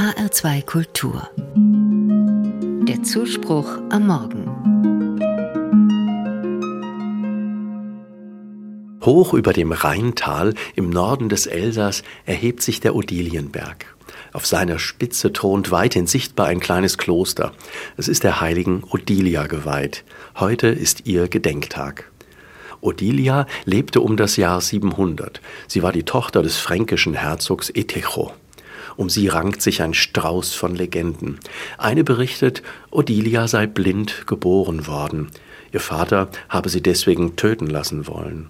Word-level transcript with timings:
HR2 0.00 0.64
Kultur. 0.64 1.28
Der 2.88 3.02
Zuspruch 3.02 3.68
am 3.90 4.06
Morgen. 4.06 4.46
Hoch 9.04 9.34
über 9.34 9.52
dem 9.52 9.72
Rheintal 9.72 10.54
im 10.74 10.88
Norden 10.88 11.28
des 11.28 11.46
Elsass 11.46 12.02
erhebt 12.24 12.62
sich 12.62 12.80
der 12.80 12.94
Odilienberg. 12.94 13.94
Auf 14.32 14.46
seiner 14.46 14.78
Spitze 14.78 15.34
thront 15.34 15.70
weithin 15.70 16.06
sichtbar 16.06 16.46
ein 16.46 16.60
kleines 16.60 16.96
Kloster. 16.96 17.52
Es 17.98 18.08
ist 18.08 18.24
der 18.24 18.40
heiligen 18.40 18.82
Odilia 18.90 19.48
geweiht. 19.48 20.04
Heute 20.36 20.68
ist 20.68 21.06
ihr 21.08 21.28
Gedenktag. 21.28 22.10
Odilia 22.80 23.46
lebte 23.66 24.00
um 24.00 24.16
das 24.16 24.38
Jahr 24.38 24.62
700. 24.62 25.42
Sie 25.68 25.82
war 25.82 25.92
die 25.92 26.04
Tochter 26.04 26.42
des 26.42 26.56
fränkischen 26.56 27.12
Herzogs 27.12 27.68
Etecho. 27.68 28.32
Um 28.96 29.08
sie 29.08 29.28
rankt 29.28 29.62
sich 29.62 29.82
ein 29.82 29.94
Strauß 29.94 30.54
von 30.54 30.74
Legenden. 30.74 31.38
Eine 31.78 32.04
berichtet, 32.04 32.62
Odilia 32.90 33.48
sei 33.48 33.66
blind 33.66 34.26
geboren 34.26 34.86
worden. 34.86 35.30
Ihr 35.72 35.80
Vater 35.80 36.28
habe 36.48 36.68
sie 36.68 36.82
deswegen 36.82 37.36
töten 37.36 37.66
lassen 37.66 38.06
wollen. 38.06 38.48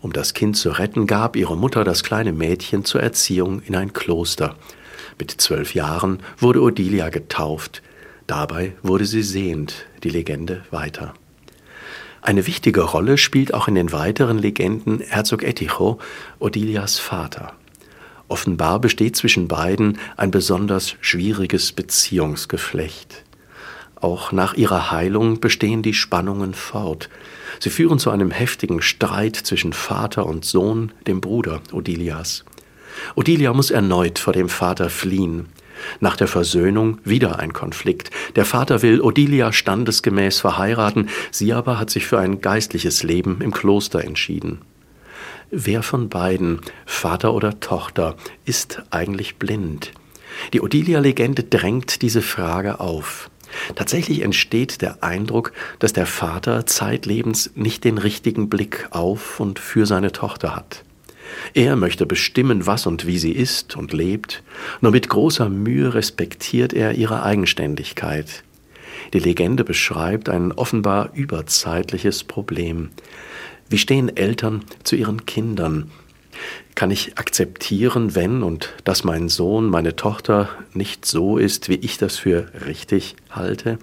Um 0.00 0.12
das 0.12 0.34
Kind 0.34 0.56
zu 0.56 0.70
retten, 0.70 1.06
gab 1.06 1.36
ihre 1.36 1.56
Mutter 1.56 1.84
das 1.84 2.02
kleine 2.02 2.32
Mädchen 2.32 2.84
zur 2.84 3.02
Erziehung 3.02 3.62
in 3.62 3.76
ein 3.76 3.92
Kloster. 3.92 4.56
Mit 5.18 5.30
zwölf 5.30 5.74
Jahren 5.74 6.20
wurde 6.38 6.60
Odilia 6.60 7.08
getauft. 7.08 7.82
Dabei 8.26 8.74
wurde 8.82 9.06
sie 9.06 9.22
sehend, 9.22 9.86
die 10.02 10.10
Legende 10.10 10.62
weiter. 10.70 11.14
Eine 12.20 12.46
wichtige 12.46 12.82
Rolle 12.82 13.18
spielt 13.18 13.52
auch 13.52 13.68
in 13.68 13.74
den 13.74 13.92
weiteren 13.92 14.38
Legenden 14.38 15.00
Herzog 15.00 15.42
Eticho, 15.42 15.98
Odilias 16.38 16.98
Vater. 16.98 17.54
Offenbar 18.28 18.80
besteht 18.80 19.16
zwischen 19.16 19.48
beiden 19.48 19.98
ein 20.16 20.30
besonders 20.30 20.96
schwieriges 21.00 21.72
Beziehungsgeflecht. 21.72 23.24
Auch 24.02 24.32
nach 24.32 24.54
ihrer 24.54 24.90
Heilung 24.90 25.38
bestehen 25.38 25.82
die 25.82 25.94
Spannungen 25.94 26.54
fort. 26.54 27.08
Sie 27.60 27.70
führen 27.70 28.00
zu 28.00 28.10
einem 28.10 28.32
heftigen 28.32 28.82
Streit 28.82 29.36
zwischen 29.36 29.72
Vater 29.72 30.26
und 30.26 30.44
Sohn, 30.44 30.92
dem 31.06 31.20
Bruder 31.20 31.60
Odilias. 31.72 32.44
Odilia 33.14 33.52
muss 33.52 33.70
erneut 33.70 34.18
vor 34.18 34.32
dem 34.32 34.48
Vater 34.48 34.90
fliehen. 34.90 35.46
Nach 36.00 36.16
der 36.16 36.28
Versöhnung 36.28 36.98
wieder 37.04 37.38
ein 37.38 37.52
Konflikt. 37.52 38.10
Der 38.36 38.44
Vater 38.44 38.82
will 38.82 39.00
Odilia 39.00 39.52
standesgemäß 39.52 40.40
verheiraten, 40.40 41.08
sie 41.30 41.52
aber 41.52 41.78
hat 41.78 41.90
sich 41.90 42.06
für 42.06 42.18
ein 42.18 42.40
geistliches 42.40 43.02
Leben 43.02 43.40
im 43.40 43.52
Kloster 43.52 44.04
entschieden. 44.04 44.60
Wer 45.50 45.82
von 45.82 46.08
beiden, 46.08 46.60
Vater 46.86 47.34
oder 47.34 47.60
Tochter, 47.60 48.16
ist 48.44 48.82
eigentlich 48.90 49.36
blind? 49.36 49.92
Die 50.52 50.60
Odilia-Legende 50.60 51.44
drängt 51.44 52.02
diese 52.02 52.22
Frage 52.22 52.80
auf. 52.80 53.30
Tatsächlich 53.74 54.22
entsteht 54.22 54.80
der 54.80 55.02
Eindruck, 55.02 55.52
dass 55.78 55.92
der 55.92 56.06
Vater 56.06 56.66
zeitlebens 56.66 57.50
nicht 57.54 57.84
den 57.84 57.98
richtigen 57.98 58.48
Blick 58.48 58.88
auf 58.90 59.40
und 59.40 59.58
für 59.58 59.86
seine 59.86 60.12
Tochter 60.12 60.56
hat. 60.56 60.84
Er 61.54 61.76
möchte 61.76 62.06
bestimmen, 62.06 62.66
was 62.66 62.86
und 62.86 63.06
wie 63.06 63.18
sie 63.18 63.32
ist 63.32 63.76
und 63.76 63.92
lebt, 63.92 64.42
nur 64.80 64.92
mit 64.92 65.08
großer 65.08 65.48
Mühe 65.48 65.94
respektiert 65.94 66.72
er 66.72 66.92
ihre 66.92 67.22
Eigenständigkeit. 67.22 68.42
Die 69.12 69.18
Legende 69.18 69.64
beschreibt 69.64 70.28
ein 70.28 70.52
offenbar 70.52 71.10
überzeitliches 71.14 72.24
Problem. 72.24 72.90
Wie 73.72 73.78
stehen 73.78 74.14
Eltern 74.14 74.66
zu 74.84 74.96
ihren 74.96 75.24
Kindern? 75.24 75.90
Kann 76.74 76.90
ich 76.90 77.16
akzeptieren, 77.16 78.14
wenn 78.14 78.42
und 78.42 78.74
dass 78.84 79.02
mein 79.02 79.30
Sohn, 79.30 79.70
meine 79.70 79.96
Tochter 79.96 80.50
nicht 80.74 81.06
so 81.06 81.38
ist, 81.38 81.70
wie 81.70 81.76
ich 81.76 81.96
das 81.96 82.18
für 82.18 82.48
richtig 82.66 83.16
halte? 83.30 83.78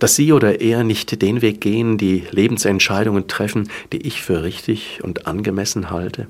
Dass 0.00 0.16
sie 0.16 0.32
oder 0.32 0.60
er 0.60 0.82
nicht 0.82 1.22
den 1.22 1.42
Weg 1.42 1.60
gehen, 1.60 1.96
die 1.96 2.24
Lebensentscheidungen 2.32 3.28
treffen, 3.28 3.70
die 3.92 4.04
ich 4.04 4.20
für 4.20 4.42
richtig 4.42 4.98
und 5.04 5.28
angemessen 5.28 5.90
halte? 5.90 6.26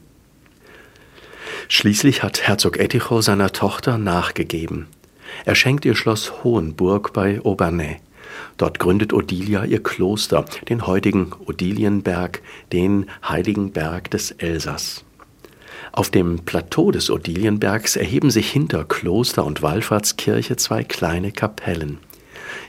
Schließlich 1.69 2.22
hat 2.22 2.43
Herzog 2.43 2.78
Eticho 2.78 3.22
seiner 3.22 3.50
Tochter 3.50 3.97
nachgegeben. 3.97 4.89
Er 5.47 5.55
schenkt 5.55 5.87
ihr 5.87 5.97
Schloss 5.97 6.44
Hohenburg 6.44 7.15
bei 7.15 7.41
Aubernais. 7.43 7.97
Dort 8.57 8.79
gründet 8.79 9.13
Odilia 9.13 9.65
ihr 9.65 9.83
Kloster, 9.83 10.45
den 10.69 10.87
heutigen 10.87 11.33
Odilienberg, 11.47 12.43
den 12.73 13.07
heiligen 13.27 13.73
Berg 13.73 14.11
des 14.11 14.31
Elsass. 14.33 15.05
Auf 15.93 16.11
dem 16.11 16.41
Plateau 16.41 16.91
des 16.91 17.11
Odilienbergs 17.11 17.97
erheben 17.97 18.31
sich 18.31 18.51
hinter 18.51 18.85
Kloster 18.85 19.45
und 19.45 19.63
Wallfahrtskirche 19.63 20.57
zwei 20.57 20.85
kleine 20.85 21.33
Kapellen. 21.33 21.99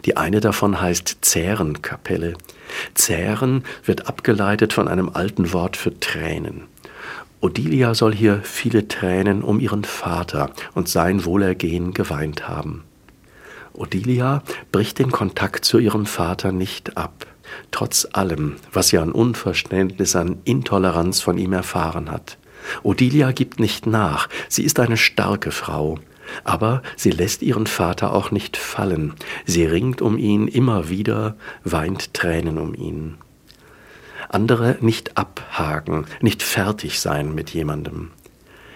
Die 0.06 0.18
eine 0.18 0.40
davon 0.40 0.82
heißt 0.82 1.18
Zährenkapelle. 1.22 2.34
Zähren 2.94 3.64
wird 3.86 4.08
abgeleitet 4.08 4.74
von 4.74 4.88
einem 4.88 5.10
alten 5.10 5.54
Wort 5.54 5.78
für 5.78 6.00
Tränen. 6.00 6.64
Odilia 7.42 7.96
soll 7.96 8.14
hier 8.14 8.42
viele 8.44 8.88
Tränen 8.88 9.44
um 9.44 9.60
ihren 9.60 9.84
Vater 9.84 10.52
und 10.74 10.88
sein 10.88 11.26
Wohlergehen 11.26 11.94
geweint 11.94 12.48
haben. 12.48 12.84
Odilia 13.74 14.44
bricht 14.72 15.00
den 15.00 15.12
Kontakt 15.12 15.66
zu 15.66 15.80
ihrem 15.80 16.06
Vater 16.06 16.52
nicht 16.52 16.98
ab, 16.98 17.26
trotz 17.72 18.08
allem, 18.12 18.58
was 18.72 18.90
sie 18.90 18.98
an 18.98 19.12
Unverständnis, 19.12 20.16
an 20.16 20.40
Intoleranz 20.44 21.22
von 21.22 21.38
ihm 21.38 21.54
erfahren 21.54 22.12
hat. 22.12 22.38
Odilia 22.84 23.32
gibt 23.32 23.59
nicht 23.59 23.88
nach, 23.88 24.30
sie 24.48 24.64
ist 24.64 24.80
eine 24.80 24.98
starke 24.98 25.52
Frau, 25.52 26.00
aber 26.44 26.82
sie 26.96 27.12
lässt 27.12 27.42
ihren 27.42 27.68
Vater 27.68 28.14
auch 28.14 28.32
nicht 28.32 28.58
fallen, 28.58 29.14
sie 29.46 29.66
ringt 29.66 30.02
um 30.02 30.18
ihn 30.18 30.48
immer 30.48 30.90
wieder, 30.90 31.36
weint 31.64 32.14
Tränen 32.14 32.58
um 32.58 32.74
ihn 32.74 33.18
andere 34.34 34.78
nicht 34.82 35.18
abhaken, 35.18 36.06
nicht 36.22 36.44
fertig 36.44 37.00
sein 37.00 37.36
mit 37.36 37.52
jemandem. 37.52 38.12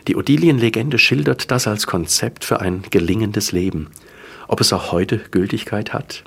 Die 0.07 0.15
Odilien-Legende 0.15 0.99
schildert 0.99 1.49
das 1.49 1.67
als 1.67 1.87
Konzept 1.87 2.45
für 2.45 2.59
ein 2.59 2.83
gelingendes 2.91 3.51
Leben. 3.51 3.89
Ob 4.47 4.61
es 4.61 4.73
auch 4.73 4.91
heute 4.91 5.19
Gültigkeit 5.31 5.93
hat? 5.93 6.23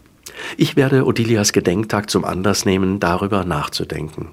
Ich 0.57 0.77
werde 0.77 1.05
Odilias 1.05 1.53
Gedenktag 1.53 2.11
zum 2.11 2.25
Anlass 2.25 2.65
nehmen, 2.65 3.01
darüber 3.01 3.45
nachzudenken. 3.45 4.29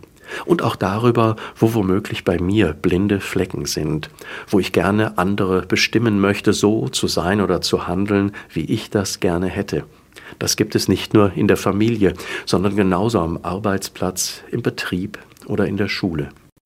Und 0.46 0.64
auch 0.64 0.76
darüber, 0.76 1.36
wo 1.56 1.74
womöglich 1.74 2.24
bei 2.24 2.40
mir 2.40 2.74
blinde 2.74 3.20
Flecken 3.20 3.66
sind, 3.66 4.10
wo 4.48 4.60
ich 4.60 4.72
gerne 4.72 5.18
andere 5.18 5.62
bestimmen 5.62 6.20
möchte, 6.20 6.52
so 6.54 6.88
zu 6.90 7.08
sein 7.08 7.42
oder 7.42 7.62
zu 7.62 7.88
handeln, 7.88 8.32
wie 8.52 8.66
ich 8.66 8.90
das 8.90 9.20
gerne 9.20 9.48
hätte. 9.48 9.84
Das 10.40 10.56
gibt 10.56 10.76
es 10.76 10.88
nicht 10.88 11.14
nur 11.14 11.34
in 11.34 11.48
der 11.48 11.58
Familie, 11.58 12.14
sondern 12.46 12.76
genauso 12.76 13.20
am 13.20 13.40
Arbeitsplatz, 13.44 14.42
im 14.52 14.64
Betrieb 14.64 15.20
oder 15.46 15.68
in 15.68 15.78
der 15.78 15.88
Schule. 15.88 16.30